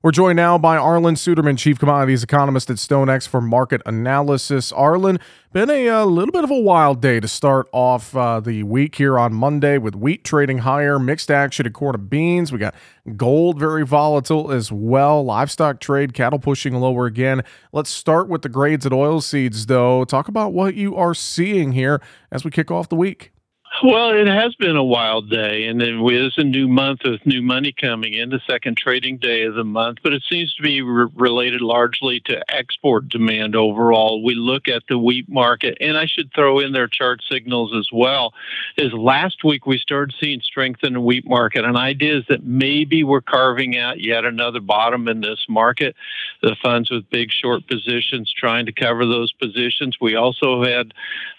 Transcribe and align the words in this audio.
We're 0.00 0.12
joined 0.12 0.36
now 0.36 0.58
by 0.58 0.76
Arlan 0.76 1.16
Suderman, 1.16 1.58
Chief 1.58 1.76
Commodities 1.76 2.22
Economist 2.22 2.70
at 2.70 2.76
StoneX 2.76 3.26
for 3.26 3.40
market 3.40 3.82
analysis. 3.84 4.70
Arlan, 4.70 5.20
been 5.52 5.68
a, 5.68 5.88
a, 5.88 6.04
little 6.04 6.30
bit 6.30 6.44
of 6.44 6.52
a 6.52 6.60
wild 6.60 7.02
day 7.02 7.18
to 7.18 7.26
start 7.26 7.66
off 7.72 8.14
uh, 8.14 8.38
the 8.38 8.62
week 8.62 8.94
here 8.94 9.18
on 9.18 9.34
Monday 9.34 9.76
with 9.76 9.96
wheat 9.96 10.22
trading 10.22 10.58
higher, 10.58 11.00
mixed 11.00 11.32
action 11.32 11.66
at 11.66 11.72
corn 11.72 11.96
of 11.96 12.08
beans. 12.08 12.52
We 12.52 12.60
got 12.60 12.76
gold 13.16 13.58
very 13.58 13.84
volatile 13.84 14.52
as 14.52 14.70
well, 14.70 15.24
livestock 15.24 15.80
trade, 15.80 16.14
cattle 16.14 16.38
pushing 16.38 16.74
lower 16.74 17.06
again. 17.06 17.42
Let's 17.72 17.90
start 17.90 18.28
with 18.28 18.42
the 18.42 18.48
grades 18.48 18.86
at 18.86 18.92
oil 18.92 19.20
seeds, 19.20 19.66
though. 19.66 20.04
Talk 20.04 20.28
about 20.28 20.52
what 20.52 20.76
you 20.76 20.94
are 20.94 21.12
seeing 21.12 21.72
here 21.72 22.00
as 22.30 22.44
we 22.44 22.52
kick 22.52 22.70
off 22.70 22.88
the 22.88 22.94
week. 22.94 23.32
Well, 23.80 24.10
it 24.10 24.26
has 24.26 24.56
been 24.56 24.74
a 24.74 24.82
wild 24.82 25.30
day, 25.30 25.66
and 25.66 25.80
it 25.80 25.94
is 25.94 26.34
a 26.36 26.42
new 26.42 26.66
month 26.66 27.02
with 27.04 27.24
new 27.24 27.40
money 27.40 27.72
coming 27.72 28.12
in, 28.12 28.30
the 28.30 28.40
second 28.44 28.76
trading 28.76 29.18
day 29.18 29.44
of 29.44 29.54
the 29.54 29.62
month, 29.62 29.98
but 30.02 30.12
it 30.12 30.24
seems 30.28 30.52
to 30.54 30.62
be 30.62 30.82
re- 30.82 31.06
related 31.14 31.60
largely 31.60 32.18
to 32.24 32.42
export 32.52 33.08
demand 33.08 33.54
overall. 33.54 34.24
We 34.24 34.34
look 34.34 34.66
at 34.66 34.82
the 34.88 34.98
wheat 34.98 35.28
market, 35.28 35.78
and 35.80 35.96
I 35.96 36.06
should 36.06 36.32
throw 36.34 36.58
in 36.58 36.72
their 36.72 36.88
chart 36.88 37.20
signals 37.30 37.72
as 37.72 37.88
well. 37.92 38.34
Is 38.76 38.92
last 38.92 39.44
week 39.44 39.64
we 39.64 39.78
started 39.78 40.16
seeing 40.18 40.40
strength 40.40 40.82
in 40.82 40.94
the 40.94 41.00
wheat 41.00 41.28
market, 41.28 41.64
and 41.64 41.76
idea 41.76 42.18
is 42.18 42.24
that 42.28 42.42
maybe 42.42 43.04
we're 43.04 43.20
carving 43.20 43.76
out 43.78 44.00
yet 44.00 44.24
another 44.24 44.60
bottom 44.60 45.06
in 45.06 45.20
this 45.20 45.46
market. 45.48 45.94
The 46.42 46.56
funds 46.60 46.90
with 46.90 47.08
big 47.10 47.30
short 47.30 47.68
positions 47.68 48.32
trying 48.32 48.66
to 48.66 48.72
cover 48.72 49.06
those 49.06 49.30
positions. 49.32 49.98
We 50.00 50.16
also 50.16 50.64
had 50.64 50.94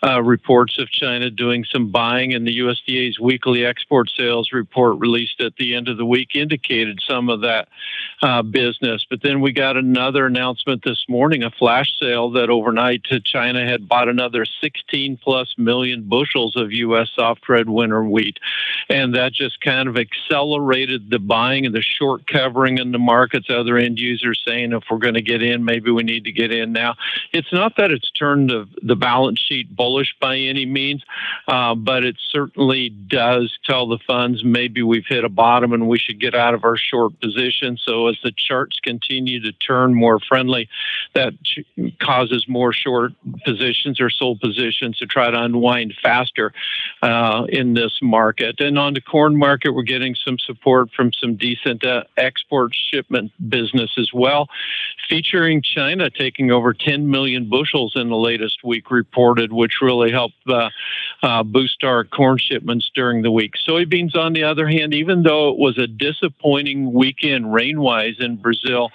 uh, 0.05 0.23
reports 0.23 0.79
of 0.79 0.89
China 0.89 1.29
doing 1.29 1.65
some 1.65 1.91
buying 1.91 2.28
and 2.33 2.45
the 2.45 2.59
USDA's 2.59 3.19
weekly 3.19 3.65
export 3.65 4.09
sales 4.15 4.51
report 4.51 4.99
released 4.99 5.41
at 5.41 5.55
the 5.57 5.75
end 5.75 5.87
of 5.87 5.97
the 5.97 6.05
week 6.05 6.35
indicated 6.35 6.99
some 7.07 7.29
of 7.29 7.41
that 7.41 7.67
uh, 8.21 8.41
business. 8.41 9.05
But 9.09 9.21
then 9.21 9.41
we 9.41 9.51
got 9.51 9.77
another 9.77 10.25
announcement 10.25 10.83
this 10.83 11.05
morning, 11.07 11.43
a 11.43 11.51
flash 11.51 11.97
sale 11.99 12.31
that 12.31 12.49
overnight 12.49 13.03
China 13.23 13.65
had 13.65 13.87
bought 13.87 14.09
another 14.09 14.45
16 14.45 15.17
plus 15.17 15.55
million 15.57 16.03
bushels 16.03 16.55
of 16.55 16.71
U.S. 16.71 17.09
soft 17.15 17.47
red 17.49 17.69
winter 17.69 18.03
wheat. 18.03 18.39
And 18.89 19.15
that 19.15 19.33
just 19.33 19.61
kind 19.61 19.87
of 19.87 19.97
accelerated 19.97 21.09
the 21.09 21.19
buying 21.19 21.65
and 21.65 21.75
the 21.75 21.81
short 21.81 22.27
covering 22.27 22.77
in 22.77 22.91
the 22.91 22.99
markets. 22.99 23.47
Other 23.49 23.77
end 23.77 23.99
users 23.99 24.41
saying 24.45 24.73
if 24.73 24.83
we're 24.89 24.97
going 24.97 25.13
to 25.13 25.21
get 25.21 25.41
in, 25.41 25.65
maybe 25.65 25.91
we 25.91 26.03
need 26.03 26.25
to 26.25 26.31
get 26.31 26.51
in 26.51 26.71
now. 26.71 26.95
It's 27.31 27.51
not 27.51 27.75
that 27.77 27.91
it's 27.91 28.11
turned 28.11 28.49
the, 28.49 28.67
the 28.81 28.95
balance 28.95 29.39
sheet 29.39 29.75
bullish 29.75 30.15
by 30.19 30.37
any 30.37 30.65
means, 30.65 31.03
uh, 31.47 31.75
but 31.75 32.03
it 32.03 32.17
certainly 32.31 32.89
does 32.89 33.57
tell 33.63 33.87
the 33.87 33.99
funds 34.05 34.43
maybe 34.43 34.81
we've 34.81 35.05
hit 35.07 35.23
a 35.23 35.29
bottom 35.29 35.73
and 35.73 35.87
we 35.87 35.97
should 35.97 36.19
get 36.19 36.35
out 36.35 36.53
of 36.53 36.63
our 36.63 36.77
short 36.77 37.19
position. 37.19 37.77
So 37.77 38.07
as 38.07 38.17
the 38.23 38.31
charts 38.31 38.79
continue 38.79 39.39
to 39.41 39.51
turn 39.51 39.93
more 39.93 40.19
friendly, 40.19 40.69
that 41.13 41.33
causes 41.99 42.47
more 42.47 42.73
short 42.73 43.13
positions 43.45 43.99
or 43.99 44.09
sold 44.09 44.39
positions 44.39 44.97
to 44.97 45.05
try 45.05 45.31
to 45.31 45.41
unwind 45.41 45.95
faster 46.01 46.53
uh, 47.01 47.45
in 47.49 47.73
this 47.73 47.99
market. 48.01 48.59
And 48.59 48.77
on 48.77 48.93
the 48.93 49.01
corn 49.01 49.37
market, 49.37 49.71
we're 49.71 49.83
getting 49.83 50.15
some 50.15 50.37
support 50.37 50.91
from 50.91 51.11
some 51.13 51.35
decent 51.35 51.83
uh, 51.83 52.03
export 52.17 52.73
shipment 52.75 53.31
business 53.49 53.91
as 53.97 54.13
well, 54.13 54.49
featuring 55.07 55.61
China 55.61 56.09
taking 56.09 56.51
over 56.51 56.73
10 56.73 57.09
million 57.09 57.49
bushels 57.49 57.93
in 57.95 58.09
the 58.09 58.17
latest 58.17 58.63
week 58.63 58.91
reported, 58.91 59.51
which 59.51 59.81
really 59.81 60.11
helped 60.11 60.35
uh, 60.47 60.69
uh 61.23 61.43
boost 61.43 61.83
our 61.83 62.03
corn 62.11 62.37
shipments 62.37 62.89
during 62.93 63.21
the 63.21 63.31
week. 63.31 63.53
Soybeans, 63.67 64.15
on 64.15 64.33
the 64.33 64.43
other 64.43 64.67
hand, 64.67 64.93
even 64.93 65.23
though 65.23 65.49
it 65.49 65.57
was 65.57 65.77
a 65.77 65.87
disappointing 65.87 66.93
weekend 66.93 67.53
rain 67.53 67.81
wise 67.81 68.15
in 68.19 68.37
Brazil, 68.37 68.91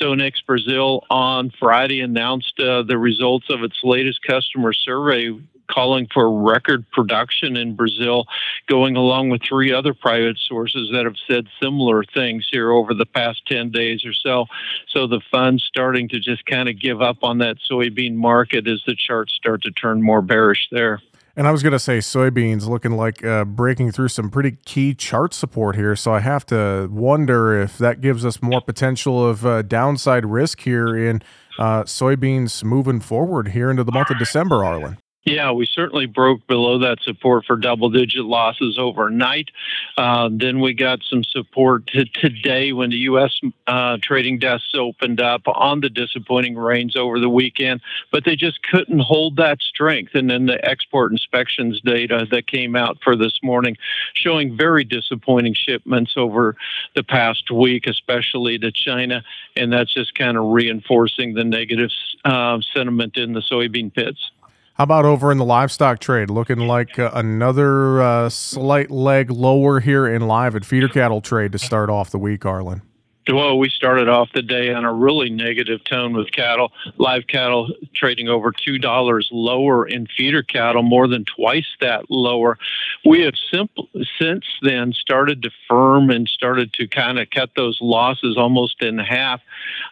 StoneX 0.00 0.44
Brazil 0.46 1.04
on 1.10 1.50
Friday 1.58 2.00
announced 2.00 2.58
uh, 2.60 2.82
the 2.82 2.98
results 2.98 3.50
of 3.50 3.62
its 3.62 3.78
latest 3.82 4.22
customer 4.22 4.72
survey 4.72 5.32
calling 5.72 6.06
for 6.12 6.42
record 6.42 6.88
production 6.90 7.56
in 7.56 7.74
Brazil, 7.74 8.26
going 8.66 8.96
along 8.96 9.30
with 9.30 9.42
three 9.42 9.72
other 9.72 9.94
private 9.94 10.38
sources 10.38 10.90
that 10.92 11.04
have 11.04 11.16
said 11.26 11.46
similar 11.60 12.04
things 12.04 12.46
here 12.50 12.70
over 12.70 12.94
the 12.94 13.06
past 13.06 13.46
10 13.46 13.70
days 13.70 14.04
or 14.04 14.12
so. 14.12 14.46
So 14.88 15.06
the 15.06 15.20
fund's 15.30 15.64
starting 15.64 16.08
to 16.10 16.20
just 16.20 16.44
kind 16.46 16.68
of 16.68 16.78
give 16.78 17.00
up 17.00 17.18
on 17.22 17.38
that 17.38 17.56
soybean 17.70 18.14
market 18.14 18.68
as 18.68 18.82
the 18.86 18.94
charts 18.94 19.34
start 19.34 19.62
to 19.62 19.70
turn 19.70 20.02
more 20.02 20.22
bearish 20.22 20.68
there. 20.70 21.00
And 21.34 21.48
I 21.48 21.50
was 21.50 21.62
going 21.62 21.72
to 21.72 21.78
say 21.78 21.98
soybeans 21.98 22.68
looking 22.68 22.92
like 22.92 23.24
uh, 23.24 23.44
breaking 23.46 23.92
through 23.92 24.08
some 24.08 24.30
pretty 24.30 24.58
key 24.66 24.94
chart 24.94 25.32
support 25.32 25.76
here. 25.76 25.96
So 25.96 26.12
I 26.12 26.20
have 26.20 26.44
to 26.46 26.88
wonder 26.92 27.58
if 27.58 27.78
that 27.78 28.02
gives 28.02 28.26
us 28.26 28.42
more 28.42 28.60
potential 28.60 29.26
of 29.26 29.46
uh, 29.46 29.62
downside 29.62 30.26
risk 30.26 30.60
here 30.60 30.94
in 30.94 31.22
uh, 31.58 31.84
soybeans 31.84 32.62
moving 32.62 33.00
forward 33.00 33.48
here 33.48 33.70
into 33.70 33.84
the 33.84 33.92
month 33.92 34.10
of 34.10 34.18
December, 34.18 34.56
Arlan. 34.56 34.98
Yeah, 35.24 35.52
we 35.52 35.66
certainly 35.66 36.06
broke 36.06 36.48
below 36.48 36.78
that 36.78 37.00
support 37.02 37.44
for 37.44 37.56
double 37.56 37.90
digit 37.90 38.24
losses 38.24 38.76
overnight. 38.76 39.50
Uh, 39.96 40.28
then 40.32 40.58
we 40.58 40.74
got 40.74 41.00
some 41.04 41.22
support 41.22 41.86
to 41.88 42.06
today 42.06 42.72
when 42.72 42.90
the 42.90 42.96
U.S. 42.98 43.38
Uh, 43.68 43.98
trading 44.02 44.40
desks 44.40 44.74
opened 44.74 45.20
up 45.20 45.42
on 45.46 45.80
the 45.80 45.90
disappointing 45.90 46.56
rains 46.56 46.96
over 46.96 47.20
the 47.20 47.28
weekend, 47.28 47.82
but 48.10 48.24
they 48.24 48.34
just 48.34 48.64
couldn't 48.64 48.98
hold 48.98 49.36
that 49.36 49.62
strength. 49.62 50.16
And 50.16 50.28
then 50.28 50.46
the 50.46 50.64
export 50.68 51.12
inspections 51.12 51.80
data 51.80 52.26
that 52.32 52.48
came 52.48 52.74
out 52.74 52.98
for 53.04 53.14
this 53.14 53.38
morning 53.44 53.76
showing 54.14 54.56
very 54.56 54.82
disappointing 54.82 55.54
shipments 55.54 56.14
over 56.16 56.56
the 56.96 57.04
past 57.04 57.48
week, 57.48 57.86
especially 57.86 58.58
to 58.58 58.72
China. 58.72 59.22
And 59.54 59.72
that's 59.72 59.94
just 59.94 60.16
kind 60.16 60.36
of 60.36 60.46
reinforcing 60.46 61.34
the 61.34 61.44
negative 61.44 61.90
uh, 62.24 62.58
sentiment 62.74 63.16
in 63.16 63.34
the 63.34 63.40
soybean 63.40 63.94
pits. 63.94 64.32
How 64.74 64.84
about 64.84 65.04
over 65.04 65.30
in 65.30 65.38
the 65.38 65.44
livestock 65.44 65.98
trade? 65.98 66.30
Looking 66.30 66.60
like 66.60 66.98
uh, 66.98 67.10
another 67.12 68.00
uh, 68.00 68.28
slight 68.30 68.90
leg 68.90 69.30
lower 69.30 69.80
here 69.80 70.06
in 70.06 70.22
live 70.22 70.56
at 70.56 70.64
feeder 70.64 70.88
cattle 70.88 71.20
trade 71.20 71.52
to 71.52 71.58
start 71.58 71.90
off 71.90 72.10
the 72.10 72.18
week, 72.18 72.40
Arlan. 72.40 72.80
Well, 73.28 73.56
we 73.56 73.68
started 73.68 74.08
off 74.08 74.30
the 74.34 74.42
day 74.42 74.72
on 74.74 74.84
a 74.84 74.92
really 74.92 75.30
negative 75.30 75.84
tone 75.84 76.12
with 76.12 76.32
cattle. 76.32 76.72
Live 76.98 77.28
cattle 77.28 77.68
trading 77.94 78.28
over 78.28 78.50
$2 78.50 79.28
lower 79.30 79.86
in 79.86 80.08
feeder 80.08 80.42
cattle, 80.42 80.82
more 80.82 81.06
than 81.06 81.24
twice 81.24 81.68
that 81.80 82.10
lower. 82.10 82.58
We 83.04 83.22
have 83.22 83.34
simple, 83.36 83.88
since 84.18 84.44
then 84.62 84.92
started 84.92 85.42
to 85.42 85.50
firm 85.68 86.10
and 86.10 86.28
started 86.28 86.72
to 86.74 86.88
kind 86.88 87.20
of 87.20 87.30
cut 87.30 87.50
those 87.54 87.78
losses 87.80 88.36
almost 88.36 88.82
in 88.82 88.98
half 88.98 89.40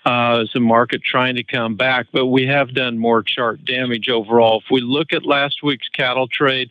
uh, 0.04 0.40
as 0.42 0.50
the 0.52 0.60
market 0.60 1.04
trying 1.04 1.36
to 1.36 1.44
come 1.44 1.76
back. 1.76 2.06
But 2.12 2.26
we 2.26 2.46
have 2.46 2.74
done 2.74 2.98
more 2.98 3.22
chart 3.22 3.64
damage 3.64 4.08
overall. 4.08 4.60
If 4.64 4.72
we 4.72 4.80
look 4.80 5.12
at 5.12 5.24
last 5.24 5.62
week's 5.62 5.88
cattle 5.88 6.26
trade, 6.26 6.70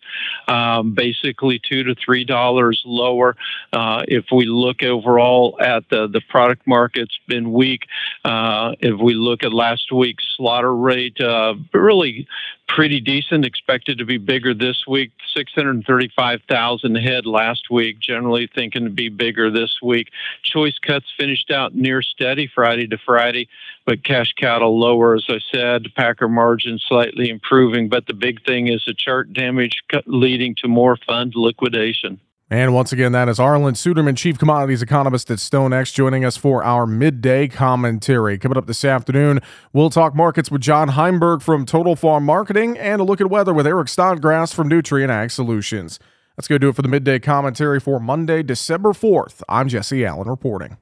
um, 0.50 0.94
basically 0.94 1.60
2 1.60 1.84
to 1.84 1.96
$3 1.96 2.78
lower. 2.84 3.38
Uh, 3.72 4.04
if 4.10 4.26
we 4.30 4.46
look 4.46 4.84
overall 4.84 5.58
at 5.62 5.88
the, 5.90 6.08
the 6.08 6.20
product 6.28 6.49
product 6.50 6.68
market's 6.68 7.20
been 7.28 7.54
weak. 7.54 7.86
Uh, 8.26 8.74
if 8.80 9.00
we 9.00 9.14
look 9.14 9.44
at 9.44 9.54
last 9.54 9.92
week's 9.92 10.26
slaughter 10.36 10.76
rate, 10.76 11.22
uh, 11.22 11.54
really 11.76 12.28
pretty 12.68 13.00
decent. 13.00 13.46
Expected 13.46 14.00
to 14.00 14.06
be 14.06 14.18
bigger 14.18 14.56
this 14.56 14.88
week. 14.88 15.12
635,000 15.36 16.96
head 16.96 17.28
last 17.28 17.70
week. 17.70 18.00
Generally 18.00 18.50
thinking 18.56 18.84
to 18.86 18.90
be 18.90 19.10
bigger 19.10 19.52
this 19.52 19.78
week. 19.84 20.10
Choice 20.42 20.80
cuts 20.80 21.06
finished 21.16 21.52
out 21.52 21.76
near 21.76 22.02
steady 22.02 22.48
Friday 22.48 22.88
to 22.88 22.98
Friday, 22.98 23.48
but 23.86 24.04
cash 24.04 24.34
cattle 24.34 24.80
lower, 24.80 25.14
as 25.14 25.26
I 25.30 25.40
said. 25.52 25.94
Packer 25.96 26.28
margin 26.28 26.80
slightly 26.80 27.30
improving, 27.30 27.90
but 27.90 28.08
the 28.08 28.16
big 28.16 28.44
thing 28.44 28.68
is 28.70 28.84
the 28.88 28.96
chart 28.96 29.34
damage 29.34 29.84
leading 30.08 30.56
to 30.56 30.68
more 30.68 30.98
fund 30.98 31.34
liquidation. 31.36 32.20
And 32.52 32.74
once 32.74 32.92
again, 32.92 33.12
that 33.12 33.30
is 33.30 33.38
Arlan 33.38 33.74
Suderman, 33.74 34.18
Chief 34.18 34.40
Commodities 34.40 34.82
Economist 34.82 35.30
at 35.30 35.38
StoneX, 35.38 35.94
joining 35.94 36.26
us 36.26 36.36
for 36.36 36.64
our 36.64 36.88
midday 36.88 37.48
commentary. 37.48 38.40
Coming 38.40 38.58
up 38.58 38.66
this 38.66 38.84
afternoon, 38.84 39.40
we'll 39.72 39.92
talk 39.92 40.16
markets 40.16 40.50
with 40.50 40.62
John 40.62 40.90
Heimberg 40.90 41.44
from 41.44 41.68
Total 41.68 41.96
Farm 41.96 42.26
Marketing 42.26 42.76
and 42.76 43.02
a 43.02 43.04
look 43.04 43.22
at 43.22 43.30
weather 43.30 43.54
with 43.54 43.68
Eric 43.68 43.88
Snodgrass 43.88 44.52
from 44.52 44.68
Nutrien 44.68 45.10
Ag 45.10 45.30
Solutions. 45.30 46.00
That's 46.36 46.48
going 46.48 46.60
to 46.60 46.66
do 46.66 46.70
it 46.70 46.76
for 46.76 46.82
the 46.82 46.88
midday 46.88 47.20
commentary 47.20 47.80
for 47.80 48.00
Monday, 48.00 48.42
December 48.42 48.94
4th. 48.94 49.44
I'm 49.48 49.68
Jesse 49.68 50.04
Allen 50.04 50.28
reporting. 50.28 50.78